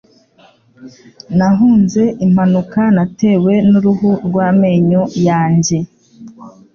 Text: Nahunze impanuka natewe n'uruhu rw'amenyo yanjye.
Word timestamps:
Nahunze 1.37 2.01
impanuka 2.25 2.81
natewe 2.95 3.53
n'uruhu 3.69 4.09
rw'amenyo 4.27 5.01
yanjye. 5.27 5.77